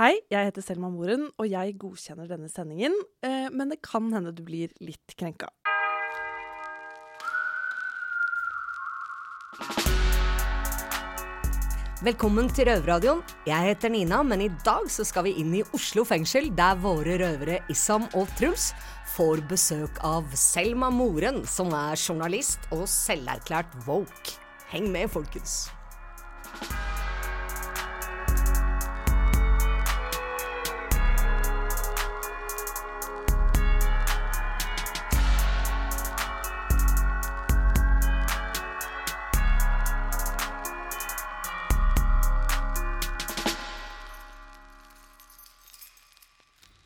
[0.00, 4.30] Hei, jeg heter Selma Moren, og jeg godkjenner denne sendingen, eh, men det kan hende
[4.32, 5.50] du blir litt krenka.
[12.00, 13.20] Velkommen til Røverradioen.
[13.44, 17.18] Jeg heter Nina, men i dag så skal vi inn i Oslo fengsel, der våre
[17.20, 18.70] røvere Issam og Truls
[19.12, 24.40] får besøk av Selma Moren, som er journalist og selverklært woke.
[24.72, 25.66] Heng med, folkens.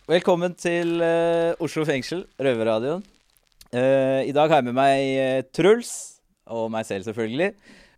[0.06, 3.00] Velkommen til uh, Oslo fengsel, Røverradioen.
[3.74, 5.88] Uh, I dag har jeg med meg uh, Truls,
[6.46, 7.48] og meg selv selvfølgelig.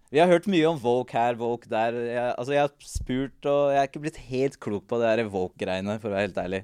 [0.09, 1.99] Vi har hørt mye om Woke her, Woke der.
[2.07, 5.29] Jeg, altså, jeg har spurt, og jeg er ikke blitt helt klok på det der
[5.35, 6.63] Woke-greiene, for å være helt ærlig.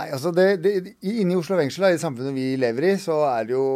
[0.00, 0.72] Nei, altså det, det,
[1.04, 3.68] Inne Oslo fengsel, i samfunnet vi lever i, så er det jo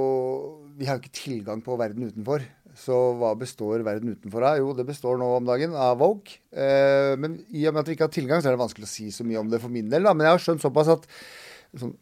[0.80, 2.48] Vi har jo ikke tilgang på verden utenfor.
[2.78, 4.58] Så hva består verden utenfor av?
[4.60, 6.38] Jo, det består nå om dagen av Vogue.
[6.50, 8.92] Eh, men i og med at vi ikke har tilgang, så er det vanskelig å
[8.92, 10.06] si så mye om det for min del.
[10.06, 10.14] Da.
[10.16, 11.04] Men jeg har skjønt såpass at
[11.78, 11.94] sånn,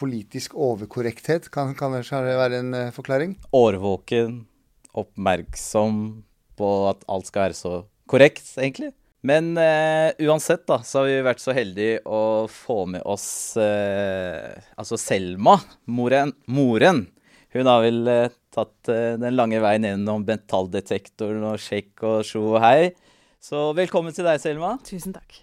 [0.00, 3.34] politisk overkorrekthet kan kanskje være en uh, forklaring?
[3.52, 4.44] Årvåken,
[4.96, 5.98] oppmerksom
[6.56, 7.74] på at alt skal være så
[8.10, 8.94] korrekt, egentlig.
[9.24, 13.26] Men uh, uansett, da, så har vi vært så heldige å få med oss
[13.58, 15.58] uh, altså Selma,
[15.90, 16.32] moren.
[16.46, 17.06] moren.
[17.54, 18.00] Hun har vel
[18.54, 22.92] tatt den lange veien gjennom metalldetektoren og sjekk og sjo og hei.
[23.44, 24.76] Så velkommen til deg, Selma.
[24.86, 25.42] Tusen takk.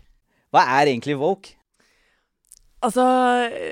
[0.51, 1.57] Hva er egentlig woke?
[2.81, 3.03] Altså,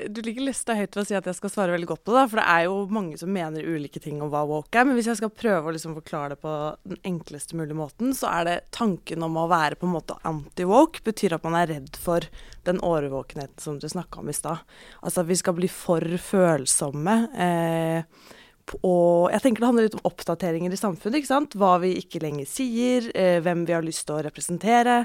[0.06, 2.22] Du ligger lista høyt ved å si at jeg skal svare veldig godt på det.
[2.30, 4.86] For det er jo mange som mener ulike ting om hva woke er.
[4.86, 6.54] Men hvis jeg skal prøve å liksom forklare det på
[6.92, 11.02] den enkleste mulige måten, så er det tanken om å være på en måte anti-woke
[11.06, 12.26] betyr at man er redd for
[12.68, 14.62] den årvåkenheten som du snakka om i stad.
[15.02, 17.16] Altså at vi skal bli for følsomme.
[17.34, 18.36] Eh,
[18.80, 21.20] og jeg tenker det handler litt om oppdateringer i samfunnet.
[21.20, 21.56] ikke sant?
[21.58, 25.02] Hva vi ikke lenger sier, eh, hvem vi har lyst til å representere.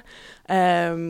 [0.49, 1.01] Eh,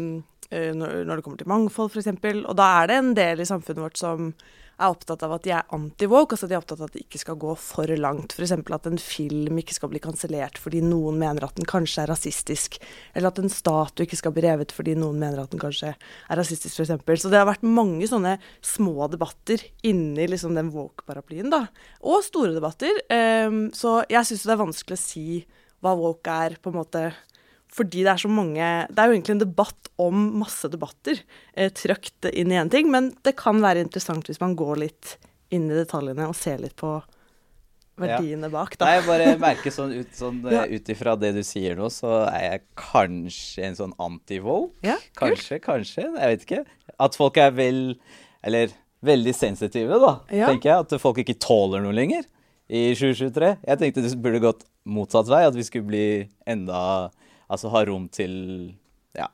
[0.53, 2.11] Eh, når det kommer til mangfold, f.eks.
[2.45, 4.33] Og da er det en del i samfunnet vårt som
[4.75, 7.21] er opptatt av at de er anti-woke, altså de er opptatt av at det ikke
[7.21, 8.35] skal gå for langt.
[8.35, 8.53] F.eks.
[8.55, 12.79] at en film ikke skal bli kansellert fordi noen mener at den kanskje er rasistisk.
[13.13, 16.39] Eller at en statue ikke skal bli revet fordi noen mener at den kanskje er
[16.41, 17.23] rasistisk, f.eks.
[17.23, 21.65] Så det har vært mange sånne små debatter inni liksom den woke-paraplyen, da.
[22.03, 22.99] Og store debatter.
[23.09, 25.27] Um, så jeg syns det er vanskelig å si
[25.83, 27.07] hva woke er, på en måte
[27.75, 31.19] fordi det er så mange Det er jo egentlig en debatt om masse debatter
[31.55, 35.15] eh, trøkt inn i én ting, men det kan være interessant hvis man går litt
[35.55, 36.97] inn i detaljene og ser litt på
[37.99, 38.51] verdiene ja.
[38.51, 38.87] bak, da.
[38.87, 40.65] Nei, jeg bare merker sånn ut sånn, ja.
[40.67, 44.75] ifra det du sier nå, så er jeg kanskje en sånn anti-woke.
[44.85, 46.09] Ja, kanskje, kanskje.
[46.09, 46.63] Jeg vet ikke.
[47.01, 47.97] At folk er vel
[48.45, 48.71] Eller
[49.05, 50.83] veldig sensitive, da, tenker jeg.
[50.85, 52.27] At folk ikke tåler noe lenger
[52.69, 53.51] i 2023.
[53.65, 55.45] Jeg tenkte det burde gått motsatt vei.
[55.47, 56.05] At vi skulle bli
[56.45, 56.81] enda
[57.47, 58.35] altså ha rom til
[59.15, 59.29] Ja.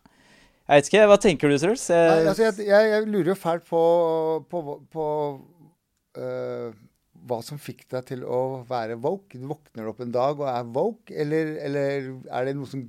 [0.68, 1.08] Jeg vet ikke.
[1.10, 1.90] Hva tenker du, Truls?
[1.90, 3.82] Jeg, altså, jeg, jeg, jeg, lurer jo fælt på,
[4.48, 5.08] på, på
[6.16, 6.72] uh,
[7.28, 9.38] hva som fikk deg til å være woke.
[9.38, 12.84] Våkner opp en dag og er woke, eller, eller, er det noe som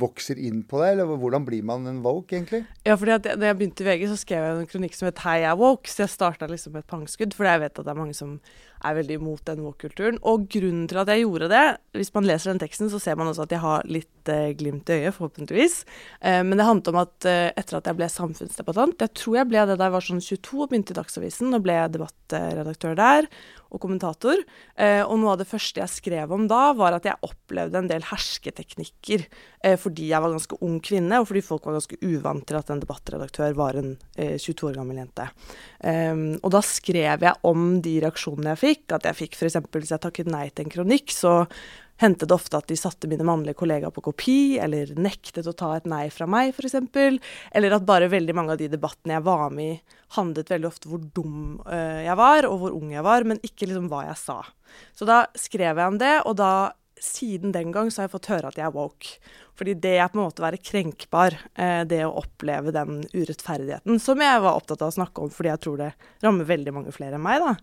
[0.00, 0.96] vokser inn på deg?
[0.96, 2.64] Eller hvordan blir man en woke, egentlig?
[2.86, 5.22] Ja, fordi at Da jeg begynte i VG, så skrev jeg en kronikk som het
[5.24, 5.88] 'Hei, jeg er woke'.
[5.88, 8.40] Så jeg starta liksom med et pangskudd, for jeg vet at det er mange som
[8.84, 10.18] er veldig imot den woke-kulturen.
[10.22, 13.26] Og grunnen til at jeg gjorde det, hvis man leser den teksten, så ser man
[13.26, 15.82] også at jeg har litt eh, glimt i øyet, forhåpentligvis.
[16.20, 19.50] Eh, men det handlet om at eh, etter at jeg ble samfunnsdebattant Jeg tror jeg
[19.50, 23.30] ble det da jeg var sånn 22 og begynte i Dagsavisen, og ble debattredaktør der
[23.68, 24.40] og kommentator.
[24.80, 28.06] Og noe av det første jeg skrev om da, var at jeg opplevde en del
[28.08, 29.26] hersketeknikker
[29.76, 32.80] fordi jeg var ganske ung kvinne, og fordi folk var ganske uvant til at en
[32.80, 35.26] debattredaktør var en eh, 22 år gammel jente.
[35.82, 38.84] Um, og da skrev jeg om de reaksjonene jeg fikk.
[38.96, 39.60] At jeg fikk f.eks.
[39.74, 41.34] hvis jeg takket nei til en kronikk, så
[42.02, 45.74] hendte det ofte at de satte mine mannlige kollegaer på kopi, eller nektet å ta
[45.76, 46.76] et nei fra meg, f.eks.
[47.52, 50.88] Eller at bare veldig mange av de debattene jeg var med i, handlet veldig ofte
[50.88, 54.20] hvor dum uh, jeg var, og hvor ung jeg var, men ikke liksom hva jeg
[54.22, 54.40] sa.
[54.96, 56.52] Så da skrev jeg om det, og da
[57.02, 59.18] siden den gang så har jeg fått høre at jeg er woke.
[59.58, 64.00] Fordi det er på en måte å være krenkbar, eh, det å oppleve den urettferdigheten,
[64.02, 65.92] som jeg var opptatt av å snakke om fordi jeg tror det
[66.24, 67.54] rammer veldig mange flere enn meg, da.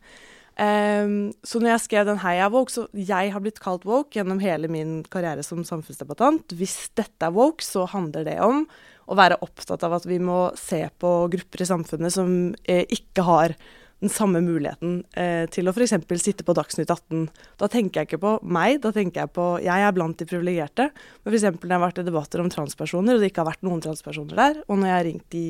[0.56, 4.40] Um, så når jeg skrev den Heia woke, så jeg har blitt kalt woke gjennom
[4.40, 6.56] hele min karriere som samfunnsdebattant.
[6.56, 8.64] Hvis dette er woke, så handler det om
[9.06, 12.30] å være opptatt av at vi må se på grupper i samfunnet som
[12.64, 13.56] eh, ikke har
[14.04, 15.96] den samme muligheten eh, til å f.eks.
[16.22, 17.28] sitte på Dagsnytt 18.
[17.60, 20.90] Da tenker jeg ikke på meg, da tenker jeg på Jeg er blant de privilegerte.
[21.24, 21.48] Men f.eks.
[21.52, 24.40] når jeg har vært i debatter om transpersoner, og det ikke har vært noen transpersoner
[24.40, 25.48] der, og når jeg har ringt de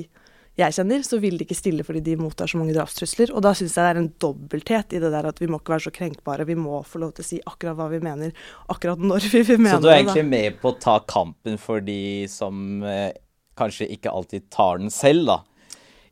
[0.56, 3.34] jeg kjenner, så vil de ikke stille fordi de mottar så mange drapstrusler.
[3.36, 5.76] Og da syns jeg det er en dobbelthet i det der at vi må ikke
[5.76, 6.48] være så krenkbare.
[6.48, 8.32] Vi må få lov til å si akkurat hva vi mener,
[8.72, 9.82] akkurat når vi vil mene det.
[9.82, 12.00] Så du er egentlig med på å ta kampen for de
[12.32, 13.12] som eh,
[13.60, 15.42] kanskje ikke alltid tar den selv, da?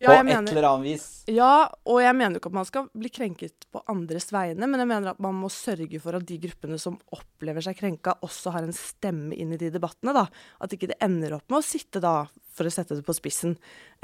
[0.03, 1.05] På Ja, mener, et eller annet vis.
[1.31, 4.89] Ja, og jeg mener ikke at man skal bli krenket på andres vegne, men jeg
[4.89, 8.67] mener at man må sørge for at de gruppene som opplever seg krenka, også har
[8.67, 10.11] en stemme inn i de debattene.
[10.11, 10.25] da.
[10.59, 13.55] At ikke det ender opp med å sitte da, for å sette det på spissen,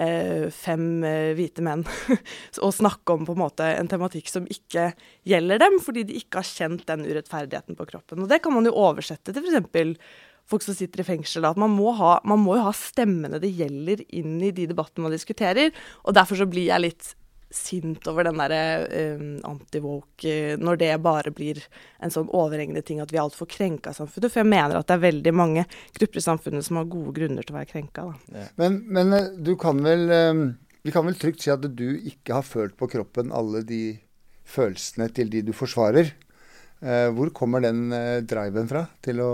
[0.01, 1.85] eh, fem eh, hvite menn
[2.65, 4.91] og snakke om på en måte en tematikk som ikke
[5.29, 8.25] gjelder dem, fordi de ikke har kjent den urettferdigheten på kroppen.
[8.25, 11.45] Og det kan man jo oversette til f.eks folk som sitter i fengsel.
[11.45, 15.05] At man må, ha, man må jo ha stemmene det gjelder inn i de debattene
[15.07, 15.73] man diskuterer.
[16.05, 17.13] Og derfor så blir jeg litt
[17.49, 21.61] sint over den derre um, anti-woke eh, når det bare blir
[21.97, 24.29] en sånn overhengende ting at vi er altfor krenka i samfunnet.
[24.29, 25.63] For jeg mener at det er veldig mange
[25.97, 28.05] grupper i samfunnet som har gode grunner til å være krenka.
[28.05, 28.43] Da.
[28.61, 30.43] Men, men eh, du kan vel eh,
[30.85, 33.97] Vi kan vel trygt si at du ikke har følt på kroppen alle de
[34.49, 36.13] følelsene til de du forsvarer.
[36.85, 37.89] Eh, Hvor kommer den
[38.29, 39.31] driven fra til å,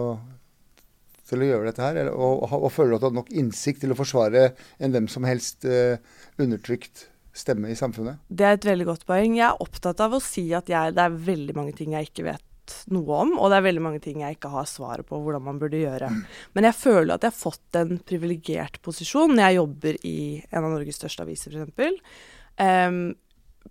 [1.28, 2.00] til å gjøre dette her?
[2.00, 4.48] Eller, og, og, og føler du at du har nok innsikt til å forsvare
[4.80, 6.00] en hvem som helst eh,
[6.40, 8.24] undertrykt stemme i samfunnet?
[8.28, 9.38] Det er et veldig godt poeng.
[9.38, 12.30] Jeg er opptatt av å si at jeg, det er veldig mange ting jeg ikke
[12.30, 12.44] vet
[12.90, 15.60] noe om, og det er veldig mange ting jeg ikke har svaret på hvordan man
[15.62, 16.10] burde gjøre.
[16.56, 20.18] Men jeg føler at jeg har fått en privilegert posisjon når jeg jobber i
[20.50, 22.18] en av Norges største aviser, f.eks.
[22.56, 23.14] Um,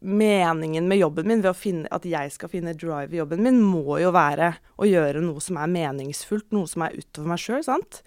[0.05, 3.99] meningen med jobben min, ved finne, at jeg skal finne drive i jobben min, må
[4.02, 8.02] jo være å gjøre noe som er meningsfullt, noe som er utover meg sjøl, sant.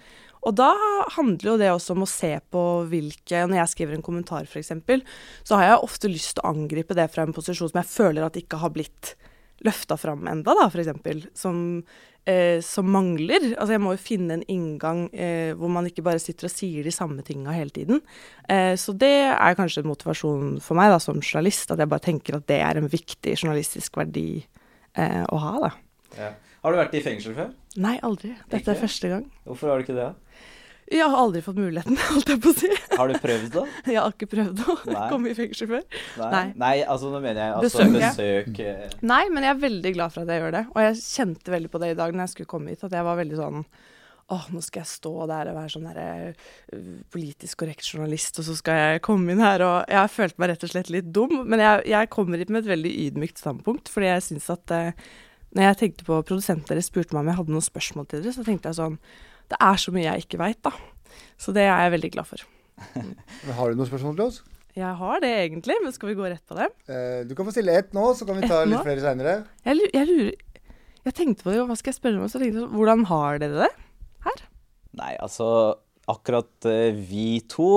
[0.46, 0.72] Og da
[1.16, 4.74] handler jo det også om å se på hvilke Når jeg skriver en kommentar, f.eks.,
[5.48, 8.28] så har jeg ofte lyst til å angripe det fra en posisjon som jeg føler
[8.28, 9.16] at ikke har blitt
[9.66, 11.26] løfta fram enda, da, f.eks.
[11.38, 11.82] Som,
[12.30, 13.50] eh, som mangler.
[13.56, 16.86] Altså jeg må jo finne en inngang eh, hvor man ikke bare sitter og sier
[16.86, 18.04] de samme tinga hele tiden.
[18.48, 22.06] Eh, så det er kanskje en motivasjon for meg da, som journalist, at jeg bare
[22.06, 24.30] tenker at det er en viktig journalistisk verdi
[24.94, 25.74] eh, å ha, da.
[26.18, 26.36] Ja.
[26.64, 27.52] Har du vært i fengsel før?
[27.80, 28.34] Nei, aldri.
[28.50, 28.74] Dette Ikke?
[28.74, 29.28] er første gang.
[29.48, 30.10] Hvorfor har du ikke det?
[30.88, 32.70] Jeg har aldri fått muligheten, holdt jeg på å si.
[32.96, 33.66] Har du prøvd det?
[33.92, 34.78] Jeg har ikke prøvd å
[35.12, 35.84] komme i fengsel før.
[36.22, 36.46] Nei.
[36.56, 36.76] Nei.
[36.88, 40.24] altså nå mener jeg altså Besøk, besøk, eh, Nei, men jeg er veldig glad for
[40.24, 40.64] at jeg gjør det.
[40.72, 43.08] Og jeg kjente veldig på det i dag når jeg skulle komme hit, at jeg
[43.08, 43.62] var veldig sånn
[44.28, 46.00] Åh, nå skal jeg stå der og være sånn der,
[46.76, 46.82] eh,
[47.16, 49.64] politisk korrekt journalist, og så skal jeg komme inn her.
[49.64, 52.52] Og jeg har følt meg rett og slett litt dum, men jeg, jeg kommer hit
[52.52, 53.88] med et veldig ydmykt standpunkt.
[53.94, 55.08] Fordi jeg syns at eh,
[55.56, 58.36] Når jeg tenkte på produsenten deres spurte meg om jeg hadde noen spørsmål til dere,
[58.36, 59.00] så tenkte jeg sånn
[59.48, 60.72] Det er så mye jeg ikke veit, da.
[61.40, 62.44] Så det er jeg veldig glad for.
[63.58, 64.42] Har du noen spørsmål til oss?
[64.78, 66.68] Jeg har det egentlig, men skal vi gå rett på det?
[66.94, 69.34] Eh, Du kan få stille ett nå, så kan vi ta litt flere seinere.
[69.66, 70.36] Jeg, jeg lurer
[71.08, 72.28] Jeg tenkte på det, hva skal jeg spørre om?
[72.30, 73.72] Så tenkte jeg sånn, hvordan har dere det
[74.28, 74.44] her?
[75.00, 75.48] Nei, altså
[76.12, 77.72] akkurat eh, vi to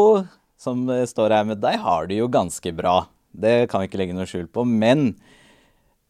[0.61, 2.99] som eh, står her med deg, har det jo ganske bra.
[3.33, 4.67] Det kan vi ikke legge noe skjul på.
[4.69, 5.15] Men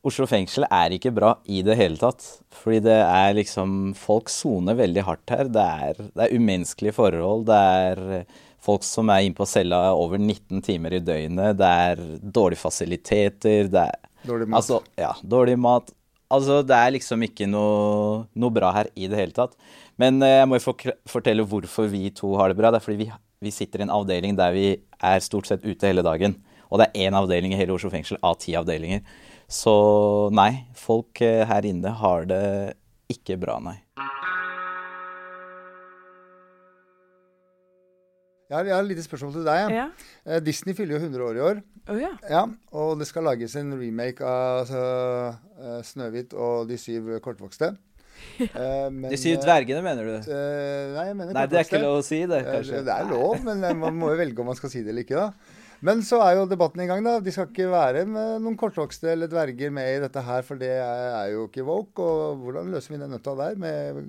[0.06, 2.24] Oslo fengsel er ikke bra i det hele tatt.
[2.62, 5.50] Fordi det er liksom Folk soner veldig hardt her.
[5.52, 7.44] Det er, det er umenneskelige forhold.
[7.50, 11.58] Det er eh, folk som er inne på cella over 19 timer i døgnet.
[11.60, 13.68] Det er dårlige fasiliteter.
[13.72, 14.58] Det er Dårlig mat.
[14.58, 15.94] Altså, ja, dårlig mat.
[16.30, 19.56] Altså, det er liksom ikke noe, noe bra her i det hele tatt.
[20.00, 20.76] Men eh, jeg må jo
[21.08, 22.72] fortelle hvorfor vi to har det bra.
[22.72, 23.10] Det er fordi vi,
[23.44, 26.38] vi sitter i en avdeling der vi er stort sett ute hele dagen.
[26.70, 29.02] Og det er én avdeling i hele Oslo fengsel av ti avdelinger.
[29.50, 29.72] Så
[30.36, 32.42] nei, folk eh, her inne har det
[33.10, 33.78] ikke bra, nei.
[38.50, 39.72] Jeg har, jeg har et lite spørsmål til deg.
[39.74, 39.84] Ja.
[40.26, 41.60] Eh, Disney fyller jo 100 år i år.
[41.90, 42.10] Oh, ja.
[42.30, 42.40] Ja,
[42.76, 44.80] og det skal lages en remake av altså,
[45.60, 47.72] eh, Snøhvit og De syv kortvokste.
[48.40, 50.10] Eh, men, De syv dvergene, mener du?
[50.28, 52.82] eh, nei, jeg mener Nei, det er ikke lov å si det, Eh, kanskje.
[52.84, 55.22] Det er lov, men man må jo velge om man skal si det eller ikke.
[55.22, 55.56] da.
[55.86, 57.02] Men så er jo debatten i gang.
[57.04, 57.16] da.
[57.24, 60.74] De skal ikke være med noen kortvokste eller dverger med i dette her, for det
[60.76, 62.04] er, jo ikke woke.
[62.04, 64.02] Og hvordan løser vi den nøtta der, med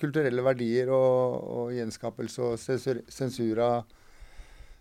[0.00, 3.94] kulturelle verdier og, og gjenskapelse og sensur, sensur av,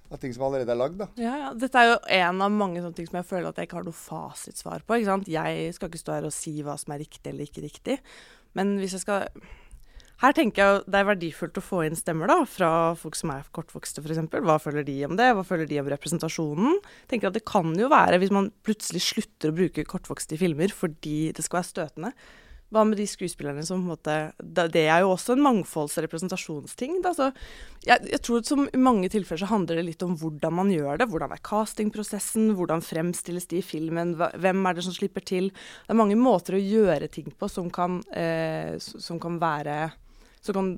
[0.10, 0.98] av ting som allerede er lagd?
[1.03, 1.12] da.
[1.21, 1.53] Ja, ja.
[1.53, 3.89] Dette er jo en av mange sånne ting som jeg føler at jeg ikke har
[3.91, 4.98] noe fasitsvar på.
[4.98, 5.31] ikke sant?
[5.31, 8.01] Jeg skal ikke stå her og si hva som er riktig eller ikke riktig.
[8.57, 9.29] Men hvis jeg skal
[10.21, 13.47] Her tenker jeg det er verdifullt å få inn stemmer da, fra folk som er
[13.55, 14.21] kortvokste f.eks.
[14.45, 15.31] Hva føler de om det?
[15.33, 16.77] Hva føler de om representasjonen?
[17.09, 20.73] tenker at Det kan jo være, hvis man plutselig slutter å bruke kortvokste i filmer
[20.75, 22.13] fordi det skal være støtende,
[22.71, 26.05] hva med de skuespillerne som på en måte Det er jo også en mangfolds- og
[26.05, 27.01] representasjonsting.
[27.03, 27.11] Da.
[27.17, 27.27] Så
[27.83, 31.01] jeg, jeg tror som i mange tilfeller så handler det litt om hvordan man gjør
[31.01, 31.09] det.
[31.11, 32.53] Hvordan er castingprosessen?
[32.55, 34.15] Hvordan fremstilles de i filmen?
[34.15, 35.51] Hvem er det som slipper til?
[35.51, 39.91] Det er mange måter å gjøre ting på som kan, eh, som kan være
[40.41, 40.71] Som kan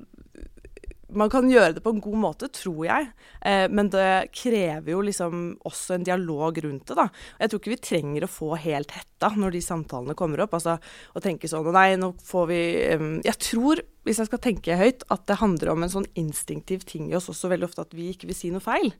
[1.14, 3.08] man kan gjøre det på en god måte, tror jeg.
[3.46, 7.08] Eh, men det krever jo liksom også en dialog rundt det, da.
[7.40, 10.56] Jeg tror ikke vi trenger å få helt hetta når de samtalene kommer opp.
[10.58, 10.76] Altså
[11.14, 12.60] å tenke sånn Nei, nå får vi
[12.94, 16.84] um, Jeg tror, hvis jeg skal tenke høyt, at det handler om en sånn instinktiv
[16.88, 18.92] ting i oss også veldig ofte at vi ikke vil si noe feil.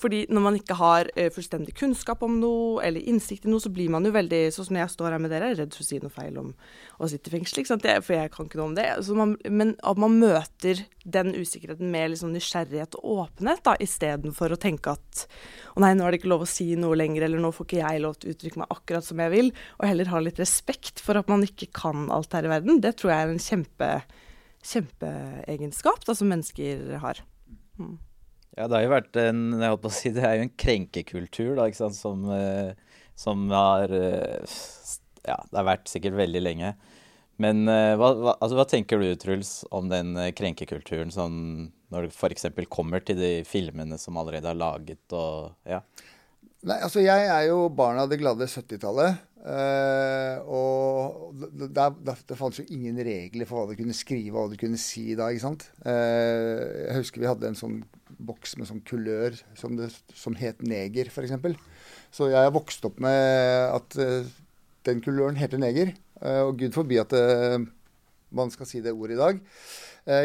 [0.00, 3.70] Fordi når man ikke har uh, fullstendig kunnskap om noe, eller innsikt i noe, så
[3.72, 6.00] blir man jo veldig, sånn som jeg står her med dere, redd for å si
[6.02, 6.50] noe feil om
[6.98, 7.66] å sitte i fengsel.
[8.02, 8.88] for jeg kan ikke noe om det.
[9.18, 14.60] Man, men at man møter den usikkerheten med liksom nysgjerrighet og åpenhet, da, istedenfor å
[14.60, 15.26] tenke at
[15.76, 17.82] å nei, nå er det ikke lov å si noe lenger, eller nå får ikke
[17.82, 21.02] jeg lov til å uttrykke meg akkurat som jeg vil, og heller ha litt respekt
[21.02, 22.82] for at man ikke kan alt her i verden.
[22.82, 23.90] Det tror jeg er en kjempe,
[24.72, 27.22] kjempeegenskap da, som mennesker har.
[27.78, 28.00] Mm.
[28.56, 31.52] Ja, det har jo vært en jeg holdt å si, det er jo en krenkekultur
[31.56, 34.56] da, ikke sant, som, eh, som har eh,
[35.24, 36.74] Ja, det har vært sikkert veldig lenge.
[37.40, 42.16] Men eh, hva, hva, altså, hva tenker du, Truls, om den krenkekulturen som når det
[42.16, 42.48] f.eks.
[42.72, 45.82] kommer til de filmene som allerede er laget og ja?
[46.62, 49.18] Nei, altså jeg er jo barn av det glade 70-tallet.
[49.42, 54.44] Uh, og det, det, det fantes jo ingen regler for hva du kunne skrive og
[54.44, 55.32] hva du kunne si da.
[55.32, 55.66] ikke sant?
[55.82, 57.80] Uh, jeg husker vi hadde en sånn
[58.26, 61.34] boks med sånn kulør som, det, som het neger, f.eks.
[62.12, 64.32] Så jeg har vokst opp med at uh,
[64.88, 65.94] den kuløren heter neger.
[66.22, 67.12] og gud forbi at
[68.30, 69.38] man skal si det ordet i dag.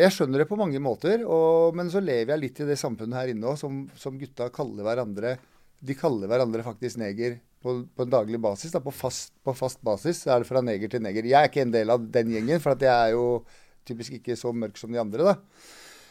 [0.01, 3.18] jeg skjønner det på mange måter, og, men så lever jeg litt i det samfunnet
[3.18, 5.36] her inne òg, som, som gutta kaller hverandre
[5.80, 8.74] de kaller hverandre faktisk neger på, på en daglig basis.
[8.74, 11.27] Da, på, fast, på, fast, basis er det fra neger til neger.
[11.27, 13.27] Jeg er ikke en del av den gjengen, for jeg er jo
[13.88, 15.34] typisk ikke så mørk som de andre.
[15.34, 15.36] da.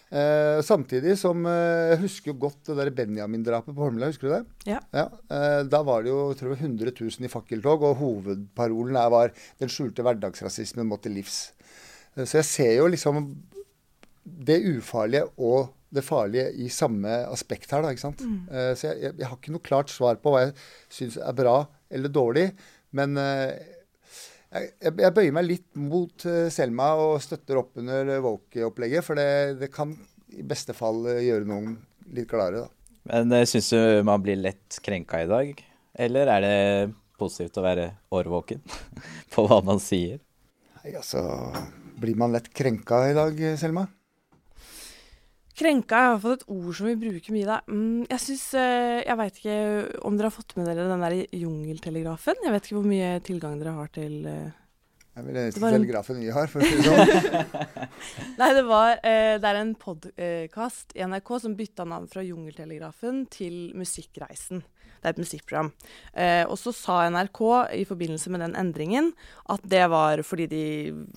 [0.06, 4.10] Eh, samtidig som eh, Jeg husker jo godt det der Benjamin-drapet på Holmlia.
[4.12, 4.70] Husker du det?
[4.70, 4.78] Ja.
[4.94, 9.10] ja eh, da var det jo tror jeg, 100 000 i fakkeltog, og hovedparolen her
[9.10, 11.50] var 'den skjulte hverdagsrasismen må til livs'.
[12.14, 13.34] Eh, så jeg ser jo liksom
[14.26, 17.82] det ufarlige og det farlige i samme aspekt her.
[17.82, 18.22] Da, ikke sant?
[18.22, 18.46] Mm.
[18.50, 20.56] Uh, så jeg, jeg, jeg, har ikke noe klart svar på hva jeg
[20.92, 21.60] syns er bra
[21.90, 22.48] eller dårlig.
[22.90, 23.54] Men uh,
[24.52, 29.06] jeg, jeg, bøyer meg litt mot uh, Selma og støtter opp under Woke-opplegget.
[29.06, 29.28] For det,
[29.62, 29.94] det, kan
[30.36, 31.76] i beste fall gjøre noen
[32.14, 32.72] litt gladere, da.
[33.06, 35.60] Men syns du man blir lett krenka i dag?
[35.96, 36.56] Eller er det
[37.18, 38.62] positivt å være årvåken
[39.34, 40.18] på hva man sier?
[40.80, 41.22] Nei, altså
[41.96, 43.86] Blir man lett krenka i dag, Selma?
[45.56, 47.46] Krenka er i hvert fall et ord som vi bruker mye.
[47.48, 47.56] da.
[47.70, 49.56] Mm, jeg syns eh, Jeg veit ikke
[50.04, 52.44] om dere har fått med dere den der jungeltelegrafen?
[52.44, 56.52] Jeg vet ikke hvor mye tilgang dere har til Jeg vil eneste telegrafen vi har,
[56.52, 57.56] for å si det sånn.
[58.40, 63.24] Nei, det var uh, Det er en podkast i NRK som bytta navn fra Jungeltelegrafen
[63.32, 64.60] til Musikkreisen.
[65.00, 65.72] Det er et musikkprogram.
[66.12, 67.40] Eh, og så sa NRK
[67.76, 69.12] i forbindelse med den endringen
[69.52, 70.64] at det var fordi de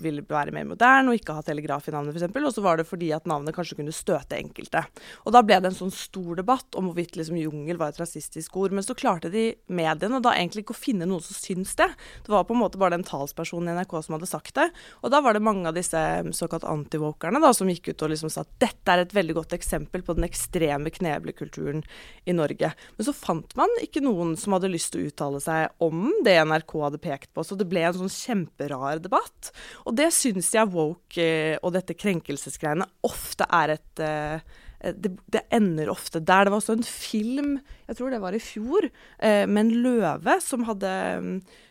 [0.01, 2.36] ville være mer moderne og ikke ha telegraf i navnet, f.eks.
[2.38, 4.83] Og så var det fordi at navnet kanskje kunne støte enkelte.
[5.25, 8.57] Og da ble det en sånn stor debatt om hvorvidt liksom jungel var et rasistisk
[8.59, 8.75] ord.
[8.75, 11.89] Men så klarte de mediene da egentlig ikke å finne noen som syns det.
[12.25, 14.69] Det var på en måte bare den talspersonen i NRK som hadde sagt det.
[15.01, 16.00] Og da var det mange av disse
[16.38, 19.55] såkalt antivokerne da, som gikk ut og liksom sa at dette er et veldig godt
[19.57, 21.83] eksempel på den ekstreme kneblekulturen
[22.29, 22.74] i Norge.
[22.98, 26.36] Men så fant man ikke noen som hadde lyst til å uttale seg om det
[26.48, 27.45] NRK hadde pekt på.
[27.45, 29.51] Så det ble en sånn kjemperar debatt.
[29.86, 34.57] Og det syns jeg woke eh, og dette krenkelsesgreiene ofte er et eh,
[34.95, 36.48] det, det, ender ofte der.
[36.48, 37.55] Det var også en film,
[37.89, 40.93] jeg tror det var i fjor, eh, med en løve som hadde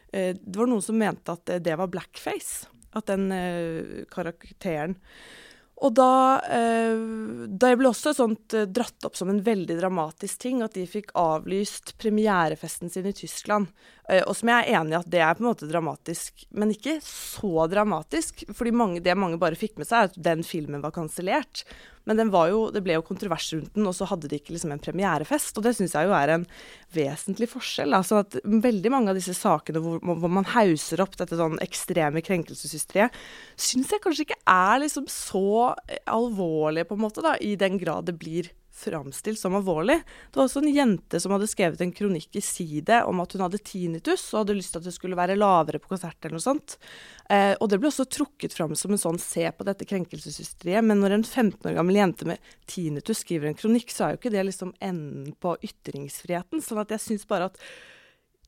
[0.09, 2.69] Det var noen som mente at det var blackface.
[2.97, 3.29] At den
[4.09, 4.95] karakteren
[5.79, 6.13] og da
[6.51, 6.99] eh,
[7.49, 11.13] Det ble også sånt eh, dratt opp som en veldig dramatisk ting at de fikk
[11.19, 13.71] avlyst premierefesten sin i Tyskland.
[14.09, 16.75] Eh, og som jeg er enig i at det er på en måte dramatisk, men
[16.75, 18.45] ikke så dramatisk.
[18.51, 21.65] fordi det mange bare fikk med seg, er at den filmen var kansellert.
[22.09, 24.83] Men jo, det ble jo kontrovers rundt den, og så hadde de ikke liksom en
[24.83, 25.59] premierefest.
[25.59, 26.47] Og det syns jeg jo er en
[26.97, 27.97] vesentlig forskjell.
[27.97, 32.25] Altså at veldig mange av disse sakene hvor, hvor man hauser opp dette sånn ekstreme
[32.25, 33.17] krenkelseshysteriet,
[33.61, 35.75] syns jeg kanskje ikke er liksom så
[36.09, 38.49] alvorlige, på en måte, da, i den grad det blir
[38.79, 39.99] framstilt som alvorlig.
[40.31, 43.45] Det var også en jente som hadde skrevet en kronikk i Side om at hun
[43.45, 46.47] hadde tinnitus og hadde lyst til at det skulle være lavere på konsert eller noe
[46.47, 46.79] sånt.
[47.31, 50.87] Eh, og det ble også trukket fram som en sånn se på dette krenkelseshysteriet.
[50.87, 54.23] Men når en 15 år gammel jente med tinnitus skriver en kronikk, så er jo
[54.23, 56.65] ikke det liksom enden på ytringsfriheten.
[56.65, 57.63] sånn at jeg syns bare at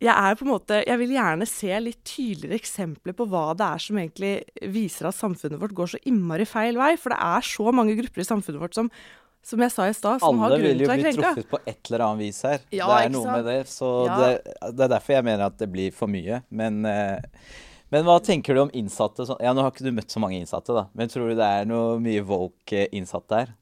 [0.01, 3.67] jeg er på en måte, jeg vil gjerne se litt tydeligere eksempler på hva det
[3.67, 4.31] er som egentlig
[4.73, 6.95] viser at samfunnet vårt går så innmari feil vei.
[6.97, 8.89] For det er så mange grupper i samfunnet vårt som
[9.47, 11.07] som jeg sa i stad, som Alle har grunn til å være krenka.
[11.07, 12.67] Alle vil jo bli truffet på et eller annet vis her.
[12.77, 13.37] Ja, det er noe sant?
[13.39, 13.59] med det.
[13.73, 14.19] Så ja.
[14.21, 16.43] det, det, er derfor jeg mener at det blir for mye.
[16.63, 17.55] Men, eh,
[17.95, 19.27] men hva tenker du om innsatte?
[19.41, 20.87] Ja, Nå har ikke du møtt så mange innsatte, da.
[20.99, 23.57] Men tror du det er noe mye woke innsatte her?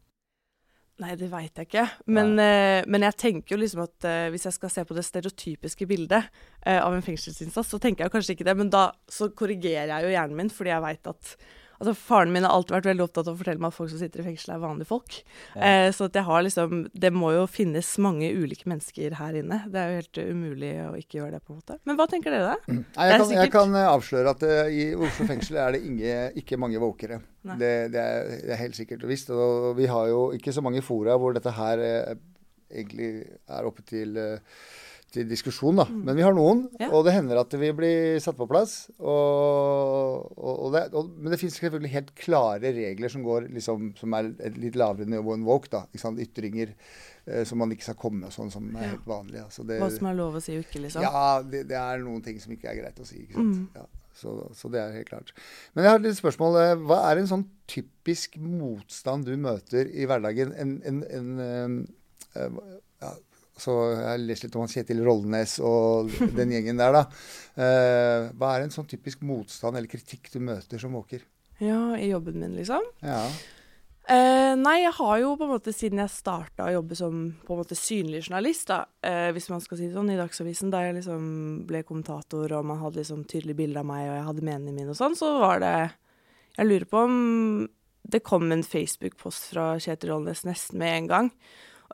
[0.98, 1.84] Nei, det veit jeg ikke.
[2.10, 5.04] Men, eh, men, jeg tenker jo liksom at eh, hvis jeg skal se på det
[5.06, 6.26] stereotypiske bildet
[6.66, 8.56] eh, av en fengselsinnsats, så tenker jeg kanskje ikke det.
[8.58, 11.36] Men da så korrigerer jeg jo hjernen min, fordi jeg veit at
[11.78, 14.00] Altså, faren min har alltid vært veldig opptatt av å fortelle meg at folk som
[14.00, 15.18] sitter i fengsel, er vanlige folk.
[15.54, 15.60] Ja.
[15.68, 19.60] Eh, så at jeg har liksom Det må jo finnes mange ulike mennesker her inne.
[19.70, 21.78] Det er jo helt umulig å ikke gjøre det, på en måte.
[21.86, 22.58] Men hva tenker dere, da?
[22.66, 22.82] Mm.
[22.82, 26.16] Nei, jeg, kan, jeg, kan, eh, avsløre at uh, i Oslo fengsel er det inge,
[26.42, 27.20] ikke mange våkere.
[27.48, 29.30] Det, det, er, det, er, helt sikkert og visst.
[29.30, 32.18] Og vi har jo ikke så mange fora hvor dette her uh,
[32.68, 34.60] egentlig er oppe til uh,
[35.12, 35.86] til diskusjon, da.
[35.88, 36.00] Mm.
[36.04, 36.90] Men vi har noen, ja.
[36.92, 38.74] og det hender at vi blir satt på plass.
[38.98, 40.82] Og, og, og det,
[41.16, 45.08] men det finnes selvfølgelig helt klare regler som går liksom, som er et litt lavere
[45.08, 45.70] nivå enn woke.
[45.72, 49.40] da, Ytringer eh, som man ikke skal komme med, sånn som er helt vanlig.
[49.46, 51.06] Altså det, Hva som er lov å si og ikke, liksom?
[51.06, 53.22] Ja, det, det, er noen ting som ikke er greit å si.
[53.24, 53.62] ikke sant?
[53.62, 53.78] Mm.
[53.80, 53.86] Ja,
[54.18, 55.32] så, så, det er helt klart.
[55.72, 56.58] Men jeg har et spørsmål.
[56.64, 60.52] Eh, hva er en sånn typisk motstand du møter i hverdagen?
[60.52, 61.80] En, en, en, en
[62.36, 62.60] uh,
[63.00, 63.14] ja,
[63.62, 67.04] så jeg har lest litt om Kjetil Rollnes og den gjengen der, da.
[67.58, 71.24] Eh, hva er en sånn typisk motstand eller kritikk du møter som måker?
[71.58, 72.84] Ja, i jobben min, liksom?
[73.02, 73.24] Ja.
[74.08, 77.52] Eh, nei, jeg har jo på en måte siden jeg starta å jobbe som på
[77.52, 80.80] en måte synlig journalist, da, eh, hvis man skal si det sånn, i Dagsavisen, da
[80.86, 81.26] jeg liksom
[81.68, 84.94] ble kommentator og man hadde liksom tydelig bilde av meg og jeg hadde meningene mine
[84.94, 85.74] og sånn, så var det
[86.58, 87.18] Jeg lurer på om
[88.08, 91.28] det kom en Facebook-post fra Kjetil Rollnes nesten med en gang.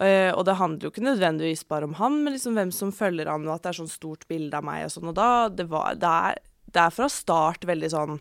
[0.00, 3.30] Uh, og det handler jo ikke nødvendigvis bare om han, men liksom hvem som følger
[3.30, 5.12] han, og at det er sånn stort bilde av meg og sånn.
[5.12, 6.42] Og da det, var, det, er,
[6.74, 8.18] det er fra start veldig sånn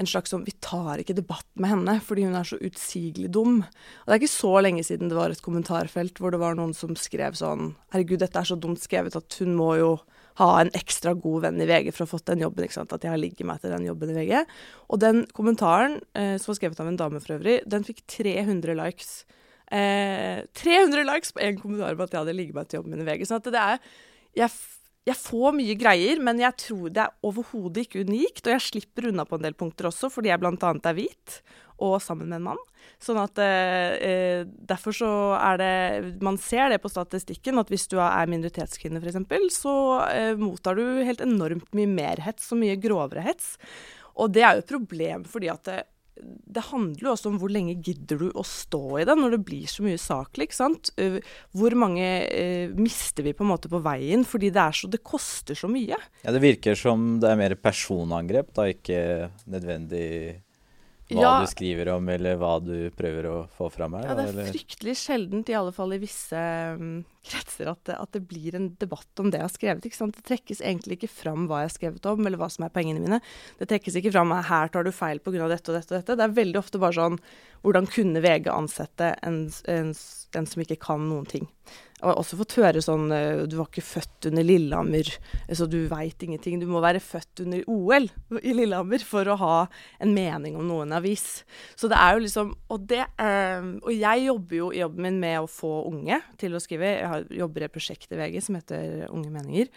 [0.00, 3.60] en slags sånn Vi tar ikke debatt med henne fordi hun er så utsigelig dum.
[3.62, 6.72] Og det er ikke så lenge siden det var et kommentarfelt hvor det var noen
[6.76, 9.92] som skrev sånn Herregud, dette er så dumt skrevet at hun må jo
[10.40, 12.64] ha en ekstra god venn i VG for å ha fått den jobben.
[12.64, 12.94] ikke sant?
[12.96, 14.38] At jeg har ligget meg til den jobben i VG.
[14.88, 18.78] Og den kommentaren, eh, som var skrevet av en dame for øvrig, den fikk 300
[18.80, 19.10] likes.
[19.72, 23.04] Eh, 300 likes på én kommentar på at jeg hadde ligget meg til jobben min
[23.04, 23.24] i VG.
[23.28, 23.78] Så det er
[24.36, 24.52] jeg,
[25.08, 28.44] jeg, får mye greier, men jeg tror det er overhodet ikke unikt.
[28.44, 30.72] Og jeg slipper unna på en del punkter også, fordi jeg bl.a.
[30.76, 31.40] er hvit
[31.82, 32.60] og sammen med en mann.
[33.02, 35.72] Sånn at eh, eh, Derfor så er det
[36.22, 39.74] Man ser det på statistikken at hvis du er minoritetskvinne f.eks., så
[40.10, 43.56] eh, mottar du helt enormt mye mer hets og mye grovere hets.
[44.20, 45.72] Og det er jo et problem fordi at
[46.20, 49.40] det, handler jo også om hvor lenge gidder du å stå i det når det
[49.48, 50.48] blir så mye saklig.
[50.48, 50.92] ikke sant?
[51.00, 51.18] Øh,
[51.56, 55.58] hvor mange eh, mister vi på en måte på veien fordi det, så, det koster
[55.58, 55.98] så mye?
[56.22, 59.02] Ja, Det virker som det er mer personangrep, da ikke
[59.50, 60.08] nødvendig
[61.12, 64.06] hva ja, du skriver om, eller hva du prøver å få fram her?
[64.08, 66.42] Ja, det er fryktelig sjeldent, i alle fall i visse
[66.78, 69.86] um, kretser, at det, at det, blir en debatt om det jeg har skrevet.
[69.86, 70.16] ikke sant?
[70.18, 73.02] Det trekkes egentlig ikke fram hva jeg har skrevet om, eller hva som er poengene
[73.02, 73.20] mine.
[73.60, 75.48] Det trekkes ikke fram her tar du feil pga.
[75.48, 76.18] dette og dette og dette.
[76.18, 77.20] Det er veldig ofte bare sånn
[77.62, 79.94] hvordan kunne VG ansette en, en,
[80.34, 81.46] en som ikke kan noen ting?
[82.02, 85.06] Jeg har også fått høre sånn eh, Du var ikke født under Lillehammer,
[85.54, 86.58] så du veit ingenting.
[86.58, 88.08] Du må være født under OL
[88.42, 89.58] i Lillehammer for å ha
[90.02, 91.44] en mening om noen avis.
[91.78, 95.20] Så det er jo liksom Og, det, eh, og jeg jobber jo i jobben min
[95.22, 96.90] med å få unge til å skrive.
[96.98, 99.70] Jeg jobber i et prosjekt i VG som heter Unge meninger.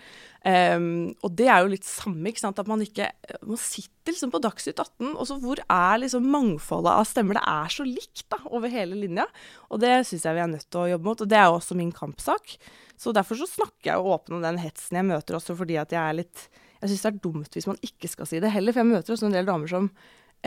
[0.46, 2.60] Um, og det er jo litt samme, ikke sant.
[2.62, 3.08] At man ikke
[3.46, 7.40] Man sitter liksom på Dagsnytt 18, og så hvor er liksom mangfoldet av stemmer?
[7.40, 9.26] Det er så likt da, over hele linja.
[9.70, 11.24] Og det syns jeg vi er nødt til å jobbe mot.
[11.26, 12.58] Og det er jo også min kampsak.
[13.02, 16.00] Så derfor så snakker jeg jo om den hetsen jeg møter også fordi at jeg
[16.00, 16.46] er litt
[16.80, 18.76] Jeg syns det er dumt hvis man ikke skal si det heller.
[18.76, 19.90] For jeg møter også en del damer som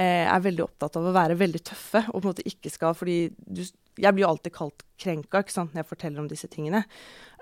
[0.05, 3.17] er veldig opptatt av å være veldig tøffe, og på en måte ikke skal Fordi
[3.35, 3.65] du,
[3.99, 6.85] jeg blir jo alltid kalt krenka ikke sant, når jeg forteller om disse tingene.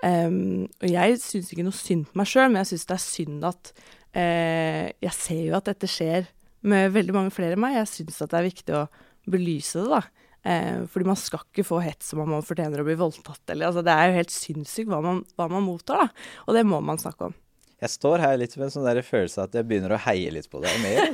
[0.01, 3.03] Um, og jeg syns ikke noe synd på meg sjøl, men jeg syns det er
[3.03, 6.29] synd at uh, Jeg ser jo at dette skjer
[6.67, 7.77] med veldig mange flere enn meg.
[7.79, 8.85] Jeg syns det er viktig å
[9.29, 10.29] belyse det, da.
[10.47, 13.43] Uh, fordi man skal ikke få hets om man fortjener å bli voldtatt.
[13.53, 16.29] Eller, altså, det er jo helt sinnssykt hva hva man mottar, da.
[16.47, 17.37] Og det må man snakke om.
[17.77, 20.49] Jeg står her litt med en sånn der følelse at jeg begynner å heie litt
[20.49, 21.11] på deg mer.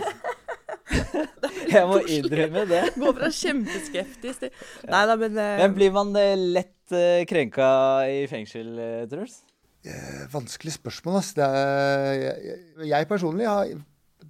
[1.74, 2.84] Jeg må innrømme det.
[3.02, 4.52] Gå fra kjempeskeptisk til
[4.92, 5.56] Nei da, men uh...
[5.62, 7.68] Men blir man eh, lett uh, krenka
[8.10, 9.42] i fengsel, uh, Truls?
[9.84, 11.34] Eh, vanskelig spørsmål, ass.
[11.36, 13.74] Er, jeg, jeg, personlig har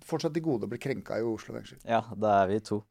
[0.07, 1.77] fortsatt til gode å bli krenka i Oslo fengsel.
[1.85, 2.81] Ja, da er vi to.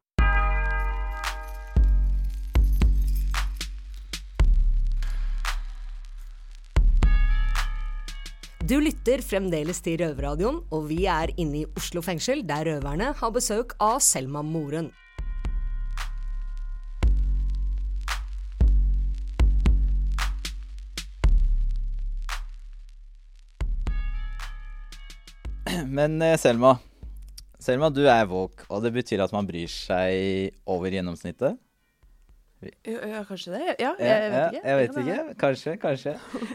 [8.72, 13.32] Du lytter fremdeles til Røverradioen, og vi er inne i Oslo fengsel, der røverne har
[13.34, 14.86] besøk av Selma Moren.
[25.92, 26.78] Men eh, Selma,
[27.60, 31.60] Selma, du er våk, og det betyr at man bryr seg over gjennomsnittet?
[32.86, 33.62] Ja, kanskje det?
[33.82, 34.56] Ja, jeg vet ikke.
[34.56, 35.34] ja, jeg vet ikke.
[35.40, 36.12] Kanskje, kanskje.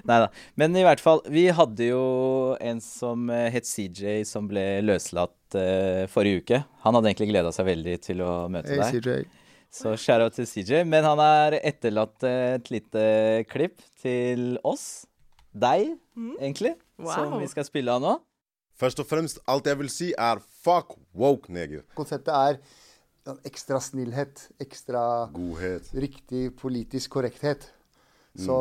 [0.08, 0.30] Nei da.
[0.60, 2.04] Men i hvert fall, vi hadde jo
[2.64, 6.62] en som eh, het CJ, som ble løslatt uh, forrige uke.
[6.86, 9.28] Han hadde egentlig gleda seg veldig til å møte Hey, deg.
[9.28, 9.44] CJ.
[9.78, 10.86] Så shout-out til CJ.
[10.88, 13.04] Men han har etterlatt et lite
[13.52, 15.06] klipp til oss.
[15.58, 15.96] Deg,
[16.40, 16.76] egentlig.
[17.02, 18.16] Som vi skal spille av nå.
[18.78, 21.82] Først og fremst, alt jeg vil si, er fuck woke, neger.
[21.98, 22.60] Konseptet er
[23.48, 25.02] ekstra snillhet, ekstra
[25.34, 25.90] Godhet.
[25.94, 27.70] riktig politisk korrekthet.
[28.38, 28.56] Så,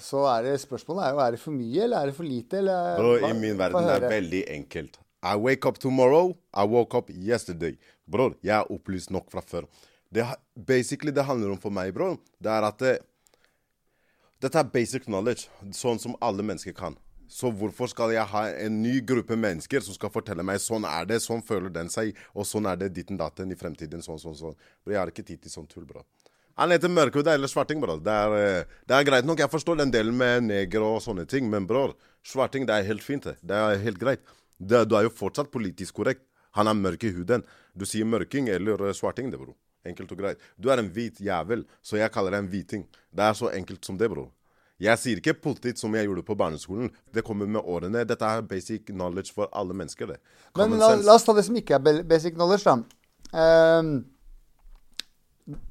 [0.00, 2.56] så er det spørsmålet er jo er det for mye, eller er det for lite?
[2.62, 4.96] Eller, Bro, hva- i min verden det er det veldig enkelt.
[5.22, 7.74] I wake up tomorrow, I woke up yesterday.
[8.08, 9.66] Bror, jeg er opplyst nok fra før.
[10.10, 10.24] Det,
[10.56, 12.98] basically, det handler om for meg, bror, det er at det,
[14.40, 16.94] Dette er basic knowledge, sånn som alle mennesker kan.
[17.30, 21.06] Så hvorfor skal jeg ha en ny gruppe mennesker som skal fortelle meg sånn er
[21.06, 24.34] det, sånn føler den seg, og sånn er det ditten datten i fremtiden, sånn, sånn,
[24.34, 24.56] sånn.
[24.90, 26.02] Jeg har ikke tid til sånn tull, bro.
[26.58, 28.02] Han heter Mørkhuda eller svarting, bror.
[28.04, 29.38] Det eh, det er greit nok.
[29.40, 31.94] Jeg forstår den delen med neger og sånne ting, men bror,
[32.26, 33.24] svarting det er helt fint.
[33.24, 33.38] det.
[33.40, 34.20] Det er helt greit.
[34.58, 36.26] Det, du er jo fortsatt politisk korrekt.
[36.58, 37.46] Han er mørk i huden.
[37.78, 39.54] Du sier mørking eller eh, svarting, det, bror.
[39.86, 40.42] Enkelt og greit.
[40.58, 42.84] Du er en hvit jævel, så jeg kaller deg en hviting.
[43.14, 44.28] Det er så enkelt som det, bror.
[44.80, 46.88] Jeg sier ikke politikk som jeg gjorde på barneskolen.
[47.12, 48.06] Det kommer med årene.
[48.08, 50.20] Dette er basic knowledge for alle mennesker, det.
[50.56, 52.78] Men la, la oss ta det som ikke er basic knowledge, da.
[53.30, 53.92] Um,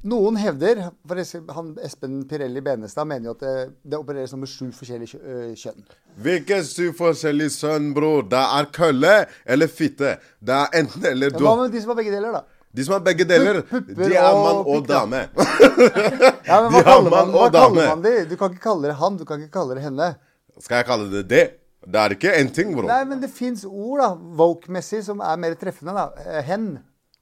[0.09, 3.55] noen hevder, for han Espen Pirelli Benestad mener jo at det,
[3.91, 5.83] det opereres med sju forskjellige kjønn.
[6.19, 8.25] Hvilke syv forskjellige sønn, bror?
[8.29, 10.17] Det er kølle eller fitte.
[10.39, 11.33] Det er enten eller.
[11.33, 12.58] Du, Hva med de som har begge deler, da?
[12.75, 15.23] De som har begge deler, de er mann og dame.
[16.49, 17.85] Ja, men hva de man, mann og dame.
[18.29, 20.11] Du kan ikke kalle det han, du kan ikke kalle det henne.
[20.59, 21.45] Skal jeg kalle det det?
[21.89, 22.85] Det er ikke en ting, bro.
[22.89, 24.09] Nei, men det fins ord, da,
[24.41, 26.09] woke-messig, som er mer treffende, da.
[26.25, 26.71] Eh, Hen.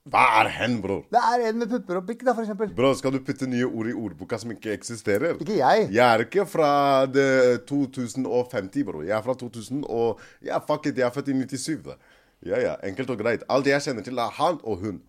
[0.08, 1.02] Hva er hen, bror?
[1.12, 2.70] Det er en med pupper og pikk, da, for eksempel.
[2.72, 5.34] Bro, skal du putte nye ord i ordboka som ikke eksisterer?
[5.44, 5.88] Ikke jeg.
[5.92, 6.70] Jeg er ikke fra
[7.12, 7.26] det
[7.68, 9.02] 2050, bro.
[9.04, 11.82] Jeg er fra 2000 og Ja, fuck it, jeg er født i 97.
[11.84, 11.98] da.
[12.46, 13.44] Ja, ja, enkelt og greit.
[13.52, 15.02] Alt jeg kjenner til, er han og hun.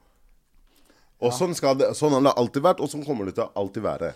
[1.20, 3.84] Og sånn, det, sånn har det alltid vært, og sånn kommer det til å alltid
[3.84, 4.14] være.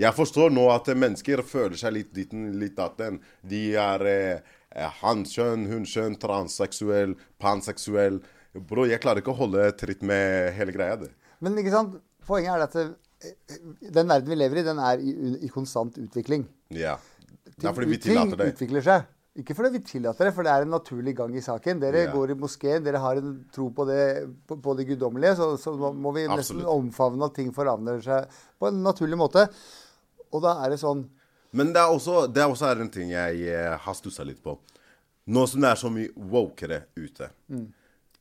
[0.00, 3.20] Jeg forstår nå at mennesker føler seg litt ditten, litt datten.
[3.46, 8.20] De er eh, eh, hanskjønn, hunnkjønn, transseksuell, panseksuell.
[8.54, 10.96] Bro, jeg klarer ikke å holde tritt med hele greia.
[11.04, 11.12] det.
[11.40, 11.98] Men ikke sant?
[12.30, 13.60] poenget er at eh,
[13.98, 15.14] den verden vi lever i, den er i,
[15.46, 16.46] i konstant utvikling.
[16.74, 16.96] Ja.
[17.50, 18.52] Det er fordi vi Ting tillater det.
[18.54, 19.08] utvikler seg.
[19.40, 21.80] Ikke fordi vi tillater det, for det er en naturlig gang i saken.
[21.80, 22.12] Dere Ja.
[22.12, 25.72] går i moskeen, dere har en tro på det, på, på det guddommelige, så, så
[25.76, 26.66] må- vi nesten Absolutt.
[26.74, 28.28] omfavne at ting forandrer seg
[28.60, 29.46] på en naturlig måte.
[30.32, 31.06] Og da er det sånn
[31.52, 34.56] Men det er også, det er også en ting jeg eh, har stussa litt på.
[35.26, 37.26] Nå som det er så mye wokere ute.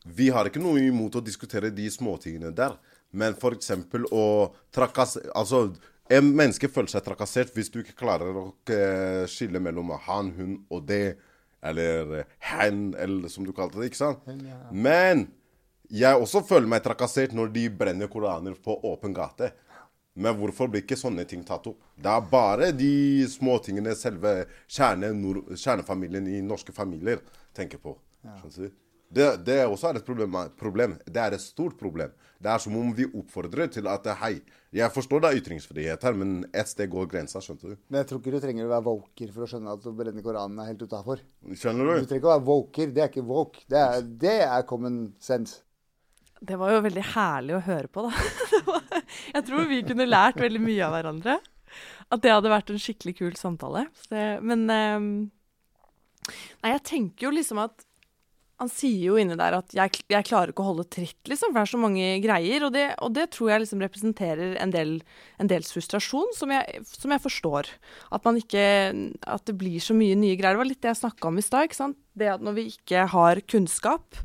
[0.05, 2.73] Vi har ikke noe imot å diskutere de småtingene der.
[3.11, 3.71] Men f.eks.
[4.11, 5.73] å trakassere Altså,
[6.09, 10.55] en menneske føler seg trakassert hvis du ikke klarer å eh, skille mellom han, hun
[10.73, 11.19] og det.
[11.61, 13.91] Eller eh, hen, eller som du kalte det.
[13.91, 14.25] ikke sant?
[14.71, 15.27] Men
[15.89, 19.51] jeg også føler meg trakassert når de brenner koraner på åpen gate.
[20.19, 21.79] Men hvorfor blir ikke sånne ting tatt opp?
[21.95, 24.33] Det er bare de småtingene selve
[24.67, 25.13] kjerne,
[25.53, 27.21] kjernefamilien i norske familier
[27.55, 27.95] tenker på.
[28.25, 28.73] Skjønner
[29.09, 29.19] du?
[29.43, 30.97] Det, også er også et problem, problem.
[31.05, 32.11] Det er et stort problem.
[32.39, 34.35] Det er som om vi oppfordrer til at hei,
[34.71, 37.77] jeg forstår det er ytringsfrihet her, men et sted går grensa, skjønte du?
[37.89, 40.21] Men jeg tror ikke du trenger å være woker for å skjønne at å brenne
[40.23, 41.23] Koranen er helt utafor.
[41.57, 42.05] Skjønner Du du?
[42.05, 42.93] trenger ikke å være woker.
[42.95, 43.65] Det er ikke woke.
[43.67, 45.63] Det er, det er common sense.
[46.39, 48.13] Det var jo veldig herlig å høre på, da.
[48.69, 49.01] Var-
[49.33, 51.39] Jeg tror vi kunne lært veldig mye av hverandre.
[52.13, 53.83] At det hadde vært en skikkelig kul samtale.
[53.99, 55.09] Så det, men um,
[56.63, 57.83] Nei, jeg tenker jo liksom at
[58.59, 61.61] Han sier jo inni der at jeg, jeg klarer ikke å holde tritt, liksom, for
[61.61, 62.65] det er så mange greier.
[62.67, 64.97] Og det, og det tror jeg liksom representerer en, del,
[65.39, 67.71] en dels frustrasjon, som jeg, som jeg forstår.
[68.15, 68.67] At man ikke
[69.29, 70.57] At det blir så mye nye greier.
[70.57, 71.69] Det var litt det jeg snakka om i stad.
[71.69, 71.99] ikke sant?
[72.19, 74.19] Det at når vi ikke har kunnskap,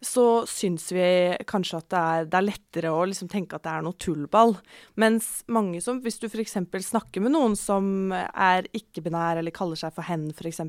[0.00, 1.06] så syns vi
[1.48, 4.54] kanskje at det er, det er lettere å liksom tenke at det er noe tullball.
[5.00, 6.56] Mens mange som, hvis du f.eks.
[6.86, 10.62] snakker med noen som er ikke-binær eller kaller seg for hen f.eks.,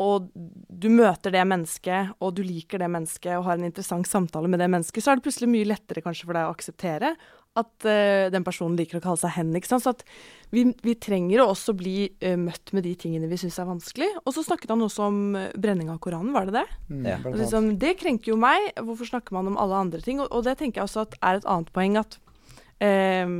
[0.00, 4.50] og du møter det mennesket, og du liker det mennesket og har en interessant samtale
[4.50, 7.14] med det mennesket, så er det plutselig mye lettere kanskje for deg å akseptere
[7.54, 9.52] at uh, den personen liker å kalle seg hen.
[9.54, 9.84] ikke sant?
[9.84, 10.02] Så at
[10.54, 14.08] vi, vi trenger å også bli uh, møtt med de tingene vi syns er vanskelig.
[14.24, 16.64] Og så snakket han også om eh, brenning av Koranen, var det det?
[17.06, 17.20] Ja.
[17.20, 17.38] Og annet.
[17.44, 18.72] Liksom, det krenker jo meg.
[18.80, 20.18] Hvorfor snakker man om alle andre ting?
[20.24, 22.18] Og, og det tenker jeg også at er et annet poeng at
[22.82, 23.38] ehm,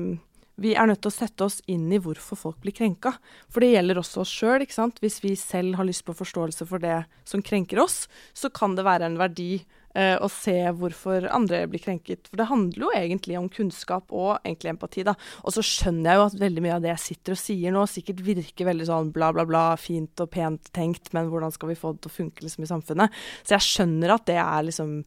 [0.61, 3.17] vi er nødt til å sette oss inn i hvorfor folk blir krenka.
[3.51, 4.67] For det gjelder også oss sjøl.
[5.03, 8.87] Hvis vi selv har lyst på forståelse for det som krenker oss, så kan det
[8.87, 9.64] være en verdi
[9.95, 12.31] eh, å se hvorfor andre blir krenket.
[12.31, 15.17] For det handler jo egentlig om kunnskap og egentlig empati, da.
[15.43, 17.85] Og så skjønner jeg jo at veldig mye av det jeg sitter og sier nå,
[17.90, 21.79] sikkert virker veldig sånn bla, bla, bla, fint og pent tenkt, men hvordan skal vi
[21.79, 23.23] få det til å funke liksom i samfunnet?
[23.43, 25.01] Så jeg skjønner at det er liksom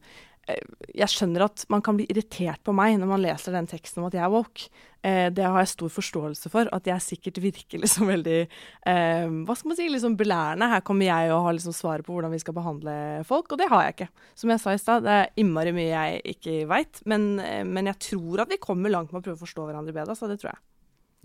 [0.96, 4.08] jeg skjønner at man kan bli irritert på meg når man leser den teksten om
[4.08, 4.68] at jeg er woke.
[5.06, 6.70] Eh, det har jeg stor forståelse for.
[6.74, 10.70] At jeg sikkert virker liksom veldig eh, Hva skal man si, liksom belærende.
[10.72, 12.94] Her kommer jeg og har liksom svaret på hvordan vi skal behandle
[13.28, 14.10] folk, og det har jeg ikke.
[14.38, 17.02] Som jeg sa i stad, det er innmari mye jeg ikke veit.
[17.08, 19.94] Men, eh, men, jeg tror at vi kommer langt med å prøve å forstå hverandre
[19.96, 20.18] bedre.
[20.18, 20.64] Så det tror jeg.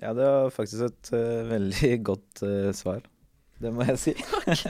[0.01, 3.03] Ja, det var faktisk et uh, veldig godt uh, svar.
[3.63, 4.13] Det må jeg si.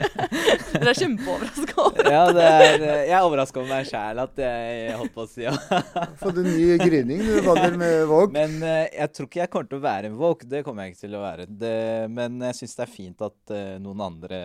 [0.74, 4.42] Dere er kjempeoverraska over ja, det er, eh, jeg er overraska over meg sjæl at
[4.44, 5.54] jeg holdt på å si ja.
[6.22, 8.32] Fått en ny gryning du vandrer med Våg.
[8.34, 10.46] Men uh, jeg tror ikke jeg kommer til å være en Våg.
[10.50, 11.48] Det kommer jeg ikke til å være.
[11.48, 11.76] Det,
[12.14, 14.40] men jeg syns det er fint at uh, noen andre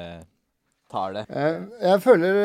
[0.89, 1.23] tar det.
[1.29, 2.39] Jeg, føler,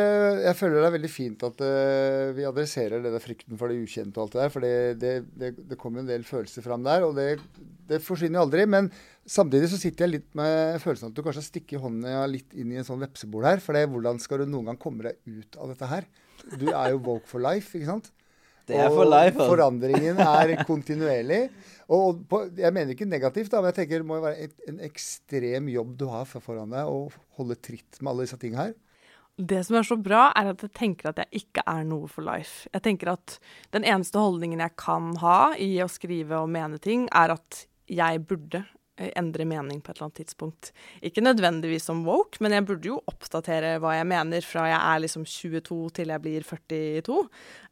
[0.45, 4.21] jeg, føler, det er veldig fint at uh, vi adresserer denne frykten for det ukjente
[4.21, 4.55] og alt det der.
[4.55, 8.47] For det, det, det, det kommer en del følelser fram der, og det, forsvinner jo
[8.49, 8.69] aldri.
[8.69, 8.93] Men
[9.25, 12.77] Samtidig så sitter jeg litt med følelsen at du kanskje stikker hånda litt inn i
[12.77, 13.63] en sånn vepsebol her.
[13.65, 16.09] For det, hvordan skal du noen gang komme deg ut av dette her?
[16.61, 18.11] Du er jo woke for life, ikke sant?
[18.69, 19.37] Det er for life.
[19.39, 21.43] Og forandringen er kontinuerlig.
[21.93, 24.81] Og på, jeg mener ikke negativt, da, men jeg tenker det må være et, en
[24.87, 27.05] ekstrem jobb du har foran deg å
[27.39, 28.75] holde tritt med alle disse tingene her.
[29.35, 32.25] Det som er så bra, er at jeg tenker at jeg ikke er noe for
[32.25, 32.69] life.
[32.71, 33.37] Jeg tenker at
[33.75, 38.23] den eneste holdningen jeg kan ha i å skrive og mene ting, er at jeg
[38.29, 38.63] burde
[38.95, 40.71] endre mening på et eller annet tidspunkt.
[41.03, 45.03] Ikke nødvendigvis som woke, men jeg burde jo oppdatere hva jeg mener fra jeg er
[45.03, 47.17] liksom 22 til jeg blir 42.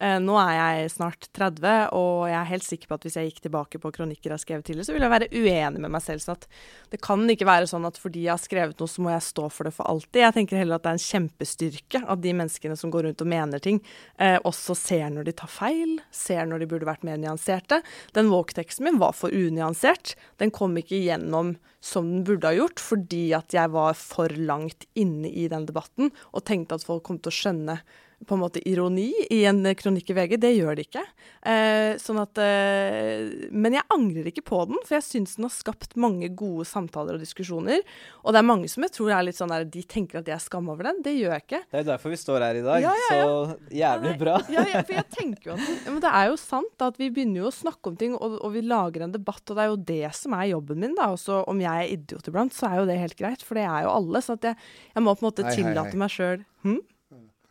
[0.03, 3.31] Eh, nå er jeg snart 30, og jeg er helt sikker på at hvis jeg
[3.31, 6.03] gikk tilbake på kronikker jeg har skrevet tidligere, så ville jeg være uenig med meg
[6.03, 6.25] selv.
[6.25, 6.49] Så at
[6.91, 9.47] det kan ikke være sånn at fordi jeg har skrevet noe, så må jeg stå
[9.55, 10.25] for det for alltid.
[10.25, 13.31] Jeg tenker heller at det er en kjempestyrke at de menneskene som går rundt og
[13.31, 13.79] mener ting,
[14.19, 17.79] eh, også ser når de tar feil, ser når de burde vært mer nyanserte.
[18.19, 20.17] Den woke-teksten min var for unyansert.
[20.43, 24.33] Den kom ikke igjen gjennom som den burde ha gjort, fordi at jeg var for
[24.39, 27.79] langt inne i den debatten og tenkte at folk kom til å skjønne
[28.27, 30.37] på en måte ironi i en kronikk i VG.
[30.43, 31.03] Det gjør det ikke.
[31.49, 35.55] Eh, sånn at, eh, men jeg angrer ikke på den, for jeg syns den har
[35.55, 37.83] skapt mange gode samtaler og diskusjoner.
[38.23, 40.37] Og det er mange som jeg tror er litt sånn der, de tenker at jeg
[40.37, 41.03] er skam over den.
[41.05, 41.63] Det gjør jeg ikke.
[41.73, 42.87] Det er derfor vi står her i dag.
[42.87, 43.27] Ja, ja, ja.
[43.27, 44.37] Så jævlig bra.
[44.55, 47.51] ja, for jeg tenker jo at Men det er jo sant at vi begynner jo
[47.51, 50.15] å snakke om ting, og, og vi lager en debatt, og det er jo det
[50.19, 50.97] som er jobben min.
[50.99, 53.67] da, Også om jeg er idiot iblant, så er jo det helt greit, for det
[53.67, 54.23] er jo alle.
[54.23, 54.57] Så jeg,
[54.95, 56.81] jeg, må på en måte tillate meg sjøl hm?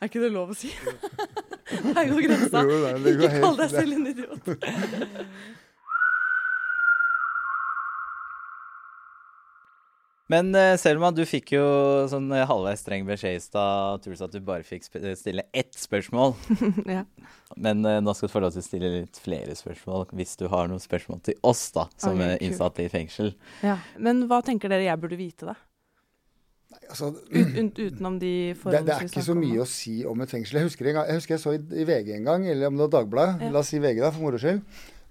[0.01, 0.71] Er ikke det lov å si?
[1.95, 2.63] Her går grensa.
[2.65, 4.47] Jo, nei, ikke kall deg selv en idiot.
[10.31, 11.63] Men uh, Selma, du fikk jo
[12.09, 14.01] sånn uh, halvveis streng beskjed i stad.
[14.01, 16.33] Truls at du bare fikk stille ett spørsmål.
[16.97, 17.03] ja.
[17.59, 20.47] Men uh, nå skal du få lov til å stille litt flere spørsmål hvis du
[20.49, 23.35] har noen spørsmål til oss, da, som okay, er innsatte i fengsel.
[23.61, 23.77] Ja.
[24.01, 25.59] Men hva tenker dere jeg burde vite, da?
[26.91, 30.31] Altså, Ut, utenom de forholdene det, det er ikke så mye å si om et
[30.31, 30.59] fengsel.
[30.59, 32.87] Jeg husker, gang, jeg, husker jeg, så i, i, VG en gang, eller om det
[32.87, 33.51] var Dagbladet, ja.
[33.55, 34.61] la oss si VG da, for moro skyld.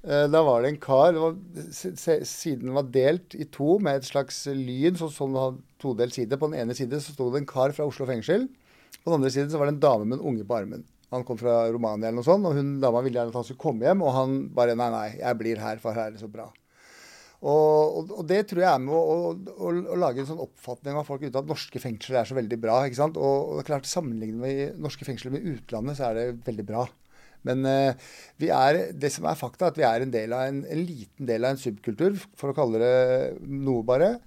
[0.01, 1.35] Uh, da var det en kar var,
[1.77, 5.49] Siden var delt i to med et slags lyn, sånn som det
[5.81, 6.39] todelt side.
[6.41, 8.49] På den ene side så sto det en kar fra Oslo fengsel.
[9.01, 10.85] På den andre siden så var det en dame med en unge på armen.
[11.11, 13.65] Han kom fra Romania eller noe sånt, og hun dama ville gjerne at han skulle
[13.65, 14.05] komme hjem.
[14.07, 16.51] Og han bare nei, nei, jeg blir her, for her er det så bra.
[17.41, 21.07] Og, og, det tror jeg er med å, å, å, lage en sånn oppfatning av
[21.09, 22.83] folk ute at norske fengsler er så veldig bra.
[22.85, 23.17] ikke sant?
[23.17, 26.85] Og, og klart Sammenlignet med norske fengsler med utlandet, så er det veldig bra.
[27.49, 30.51] Men uh, vi er, det som er fakta, er at vi er en, del av
[30.51, 32.97] en, en liten del av en subkultur, for å kalle det
[33.49, 34.19] noe bare.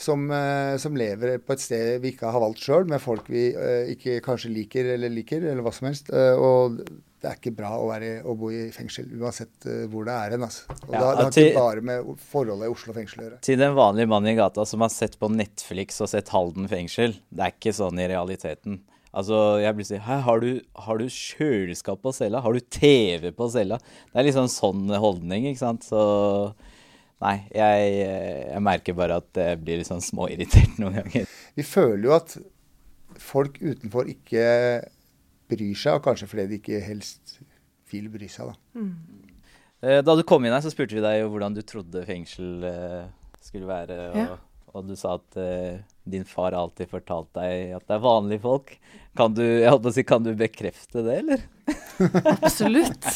[0.00, 3.50] Som, uh, som, lever på et sted vi ikke har valgt sjøl, med folk vi
[3.56, 6.12] uh, ikke kanskje liker eller liker, eller hva som helst.
[6.12, 6.82] og
[7.20, 10.34] det er ikke bra å, være, å, bo i fengsel, uansett uh, hvor det er
[10.34, 10.44] hen.
[10.46, 10.76] Altså.
[10.86, 13.40] Og ja, det har til, ikke bare med forholdet i Oslo fengsel å gjøre.
[13.44, 17.18] Til den vanlige mannen i gata som har sett på Netflix og sett Halden fengsel,
[17.28, 18.80] det er ikke sånn i realiteten.
[19.10, 20.50] Altså, jeg blir si, har du,
[20.86, 22.40] har du kjøleskap på cella?
[22.44, 23.80] Har du TV på cella?
[24.12, 25.88] Det er liksom sånn holdning, ikke sant.
[25.88, 26.00] Så
[27.20, 31.36] nei, jeg, jeg merker bare at jeg blir litt sånn småirritert noen ganger.
[31.58, 32.38] Vi føler jo at
[33.20, 34.46] folk utenfor ikke
[35.50, 37.40] bryr seg, og kanskje fordi de ikke helst
[37.90, 38.52] vil bry seg.
[38.52, 38.80] Da.
[38.80, 39.30] Mm.
[39.80, 42.66] Eh, da du kom inn her, så spurte vi deg jo hvordan du trodde fengsel
[42.66, 43.08] uh,
[43.42, 43.96] skulle være.
[44.10, 44.36] Og, ja.
[44.74, 48.74] og, du sa at uh, din far alltid fortalte deg at det er vanlige folk.
[49.18, 51.46] Kan du, jeg holdt på å si, kan du bekrefte det, eller?
[52.36, 53.08] Absolutt.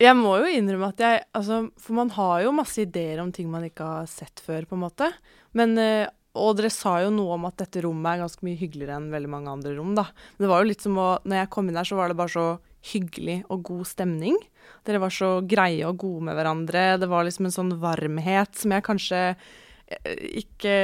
[0.00, 3.50] Jeg må jo innrømme at jeg altså, For man har jo masse ideer om ting
[3.52, 5.12] man ikke har sett før, på en måte.
[5.58, 8.96] Men uh, og dere sa jo noe om at dette rommet er ganske mye hyggeligere
[8.96, 10.06] enn veldig mange andre rom, da.
[10.36, 12.16] Men det var jo litt som å Når jeg kom inn her, så var det
[12.16, 12.46] bare så
[12.92, 14.38] hyggelig og god stemning.
[14.86, 16.86] Dere var så greie og gode med hverandre.
[16.98, 20.74] Det var liksom en sånn varmhet som jeg kanskje eh, ikke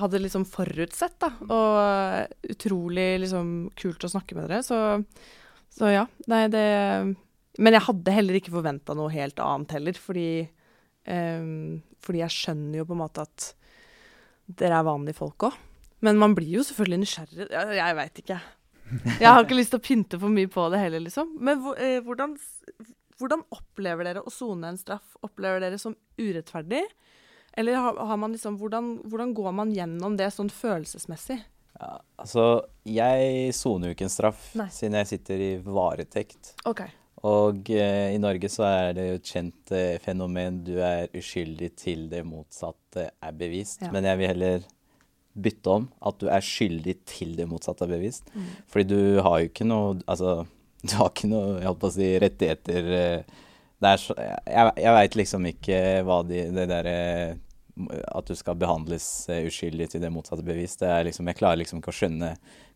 [0.00, 1.30] hadde liksom forutsett, da.
[1.52, 4.64] Og utrolig liksom kult å snakke med dere.
[4.64, 4.80] Så,
[5.74, 6.06] så ja.
[6.32, 6.64] Nei, det
[7.60, 10.48] Men jeg hadde heller ikke forventa noe helt annet heller, fordi
[11.06, 13.52] um, Fordi jeg skjønner jo på en måte at
[14.46, 15.56] dere er vanlige folk òg.
[16.04, 17.46] Men man blir jo selvfølgelig nysgjerrig.
[17.48, 18.38] Jeg, jeg veit ikke.
[19.20, 21.30] Jeg har ikke lyst til å pynte for mye på det heller, liksom.
[21.44, 22.36] Men eh, hvordan,
[23.20, 25.16] hvordan, opplever dere å sone en straff?
[25.24, 26.82] Opplever dere som urettferdig?
[27.56, 31.38] Eller har, har man liksom, hvordan, hvordan, går man gjennom det sånn følelsesmessig?
[31.78, 34.68] Ja, altså, jeg soner jo ikke en straff Nei.
[34.74, 36.54] siden jeg sitter i varetekt.
[36.68, 36.92] Okay.
[37.24, 40.60] Og eh, i Norge så er det jo et kjent eh, fenomen.
[40.66, 43.80] Du er uskyldig til det motsatte er bevist.
[43.84, 43.92] Ja.
[43.94, 44.66] Men jeg vil heller
[45.34, 45.86] bytte om.
[46.04, 48.28] At du er skyldig til det motsatte er bevist.
[48.34, 48.50] Mm.
[48.68, 50.44] Fordi du har jo ikke noe Altså,
[50.88, 53.40] du har ikke noe, jeg holdt på å si, rettigheter eh,
[53.82, 56.98] det er så, Jeg, jeg veit liksom ikke hva de, det derre
[57.74, 60.76] at du skal behandles uh, uskyldig til det motsatte bevis.
[60.78, 62.28] Det er liksom, jeg klarer liksom ikke å skjønne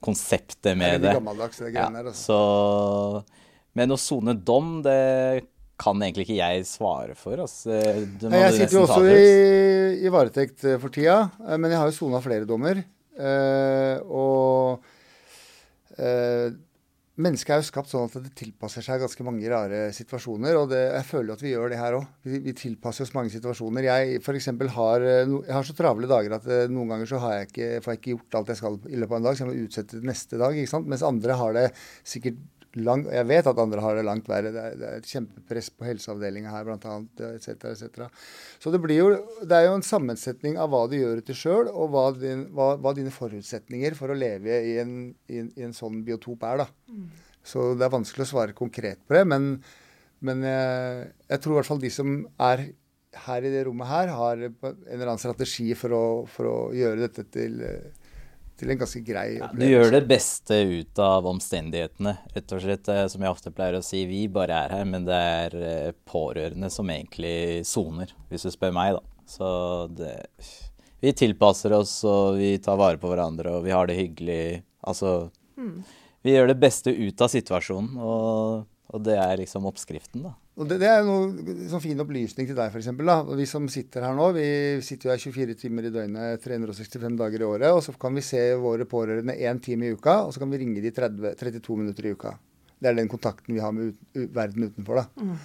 [0.05, 1.05] konseptet med det.
[1.05, 2.17] Det er gammeldags, det ja, altså.
[2.19, 3.39] Så,
[3.79, 4.99] men å sone dom, det
[5.79, 7.39] kan egentlig ikke jeg svare for.
[7.45, 7.79] Altså.
[7.79, 11.99] jeg sitter jo også i, i varetekt eh, for tida, eh, men jeg har jo
[12.01, 12.83] sona flere dommer.
[13.19, 14.85] Uh, og
[15.99, 16.53] uh,
[17.19, 20.55] mennesket er jo skapt sånn at det tilpasser seg ganske mange rare situasjoner.
[20.61, 22.13] Og det, jeg føler at vi gjør det her òg.
[22.27, 23.89] Vi, vi, tilpasser oss mange situasjoner.
[23.89, 24.39] Jeg for
[24.77, 28.15] har, jeg har så travle dager at noen ganger så jeg ikke, får jeg ikke
[28.15, 30.39] gjort alt jeg skal i løpet av en dag, så jeg må utsette det neste
[30.45, 30.63] dag.
[30.87, 31.67] Mens andre har det
[32.07, 32.39] sikkert
[32.85, 34.53] lang, Jeg vet at andre har det langt verre.
[34.55, 36.97] Det er, det er et kjempepress på helseavdelinga her bl.a.
[37.33, 37.67] etc.
[37.73, 38.07] etc.
[38.63, 39.09] Så det, blir jo,
[39.43, 42.73] det er jo en sammensetning av hva du gjør til sjøl, og hva, din, hva,
[42.81, 46.65] hva, dine forutsetninger for å leve i en, i en, i en sånn biotop er.
[46.65, 46.69] da.
[46.93, 47.07] Mm.
[47.49, 49.25] Så det er vanskelig å svare konkret på det.
[49.29, 49.55] Men,
[50.25, 52.69] men jeg, jeg, tror i hvert fall de som er
[53.29, 57.07] her i det rommet her, har en eller annen strategi for å, for å gjøre
[57.07, 57.63] dette til
[58.59, 59.59] til en ganske grei opplevelse.
[59.59, 62.91] Ja, du gjør det beste ut av omstendighetene, rett og slett.
[62.93, 65.93] Eh, som jeg ofte pleier å si, vi bare er her, men det er eh,
[66.09, 69.23] pårørende som egentlig soner, hvis du spør meg, da.
[69.29, 69.49] Så
[69.93, 70.17] det
[70.99, 74.65] Vi tilpasser oss, og vi tar vare på hverandre, og vi har det hyggelig.
[74.83, 75.77] Altså mm.
[76.27, 80.35] Vi gjør det beste ut av situasjonen, og, og det er liksom oppskriften, da.
[80.59, 82.91] Og det, det, er noe sånn fin opplysning til deg, f.eks.
[83.39, 84.49] Vi som sitter her nå, vi
[84.83, 87.71] sitter jo her 24 timer i døgnet 365 dager i året.
[87.77, 90.59] Og så kan vi se våre pårørende én time i uka, og så kan vi
[90.65, 92.35] ringe de 30, 32 minutter i uka.
[92.79, 95.03] Det er den kontakten vi har med ut, u, verden utenfor.
[95.03, 95.23] da.
[95.23, 95.39] Mm.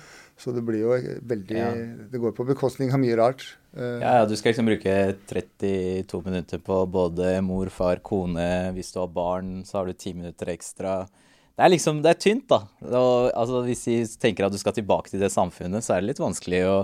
[0.44, 0.96] Så det blir jo
[1.30, 1.70] veldig ja.
[2.10, 3.46] Det går på bekostning av mye rart.
[3.78, 4.96] Uh, ja, ja, du skal liksom bruke
[5.30, 8.74] 32 minutter på både mor, far, kone.
[8.74, 11.04] Hvis du har barn, så har du 10 minutter ekstra
[11.54, 12.64] det er liksom, det er tynt, da.
[12.90, 16.14] Og, altså, hvis vi tenker at du skal tilbake til det samfunnet, så er det
[16.14, 16.78] litt vanskelig å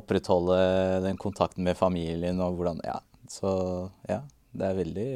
[0.00, 0.58] opprettholde
[1.04, 3.00] den kontakten med familien og hvordan Ja.
[3.32, 3.48] Så
[4.08, 4.18] ja,
[4.52, 5.12] det er veldig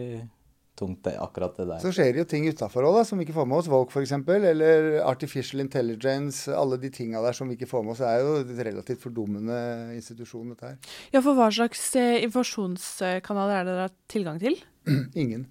[0.76, 1.80] tungt, det, akkurat det der.
[1.82, 3.68] Så skjer det jo ting utafor òg, som vi ikke får med oss.
[3.72, 4.12] Volk f.eks.
[4.36, 6.52] Eller artificial intelligence.
[6.52, 8.00] Alle de tinga der som vi ikke får med oss.
[8.04, 9.58] Det er jo et relativt fordummende
[9.96, 10.94] institusjon, dette her.
[11.12, 14.58] Ja, for hva slags eh, informasjonskanaler er det dere har tilgang til?
[15.24, 15.48] Ingen.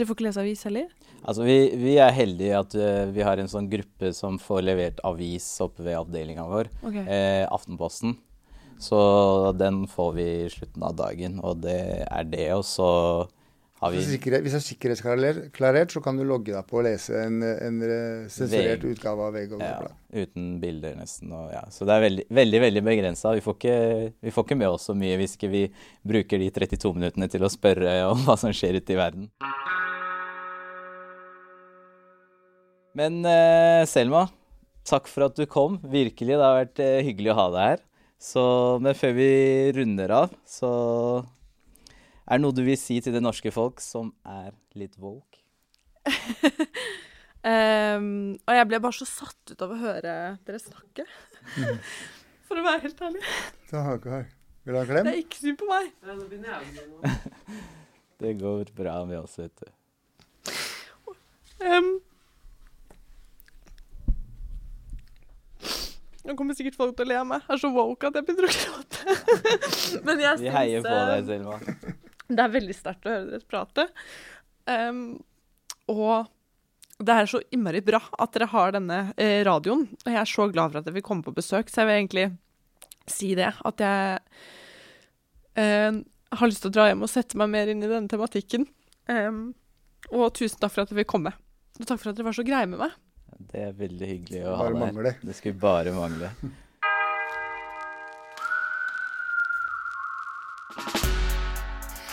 [0.00, 0.92] Dere får ikke lese avis heller?
[1.20, 5.02] Altså, vi, vi, er heldige at uh, vi har en sånn gruppe som får levert
[5.04, 6.70] avis oppe ved avdelinga vår.
[6.80, 7.02] Okay.
[7.04, 8.14] Eh, Aftenposten.
[8.80, 8.96] Så
[9.60, 12.46] den får vi i slutten av dagen, og det er det.
[12.56, 12.88] Og så
[13.82, 17.42] har vi Hvis det er sikkerhetsklarert, så kan du logge deg på og lese en,
[17.44, 17.82] en
[18.32, 19.58] sensurert utgave av VG.
[19.60, 19.90] Ja,
[20.22, 21.28] uten bilder, nesten.
[21.36, 21.66] Og, ja.
[21.68, 23.34] Så det er veldig, veldig, veldig begrensa.
[23.36, 25.66] Vi, vi, får ikke med oss så mye hvis ikke vi
[26.08, 29.28] bruker de 32 minuttene til å spørre om hva som skjer ute i verden.
[32.98, 34.24] Men uh, Selma,
[34.88, 35.78] takk for at du kom.
[35.86, 37.84] Virkelig, det har vært uh, hyggelig å ha deg her.
[38.20, 38.42] Så,
[38.84, 39.28] men før vi
[39.78, 40.70] runder av, så
[42.26, 45.40] er det noe du vil si til det norske folk som er litt woke?
[47.44, 51.06] um, og jeg ble bare så satt ut av å høre dere snakke.
[52.50, 53.24] For å være helt ærlig.
[54.66, 55.06] Vil du ha en klem?
[55.06, 55.90] Det er ikke synd på meg.
[58.20, 59.68] det går bra med oss, vet du.
[61.60, 61.92] Um,
[66.26, 67.46] Nå kommer sikkert folk til å le av meg.
[67.46, 69.14] Jeg er så woke at jeg begynner å gråte.
[70.06, 71.94] Men jeg syns Vi heier på deg, eh, Selma.
[72.30, 73.86] Det er veldig sterkt å høre dere prate.
[74.70, 75.00] Um,
[75.90, 76.28] og
[77.00, 79.86] det er så innmari bra at dere har denne eh, radioen.
[80.04, 82.00] Og jeg er så glad for at dere vil komme på besøk, så jeg vil
[82.02, 82.26] egentlig
[83.10, 83.50] si det.
[83.66, 84.20] At jeg
[85.64, 86.00] eh,
[86.36, 88.68] har lyst til å dra hjem og sette meg mer inn i denne tematikken.
[89.10, 89.46] Um,
[90.12, 91.32] og tusen takk for at dere vil komme.
[91.80, 92.94] Og takk for at dere var så greie med meg.
[93.48, 95.22] Det er veldig hyggelig å Bare ha deg her.
[95.24, 96.28] Det skulle bare mangle.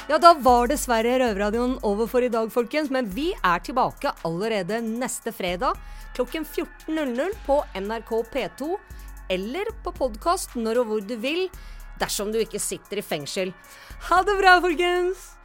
[0.07, 2.87] Ja, da var dessverre Røverradioen over for i dag, folkens.
[2.93, 5.75] Men vi er tilbake allerede neste fredag
[6.15, 8.77] klokken 14.00 på NRK P2.
[9.35, 11.49] Eller på podkast når og hvor du vil,
[11.99, 13.51] dersom du ikke sitter i fengsel.
[14.07, 15.36] Ha det bra, folkens!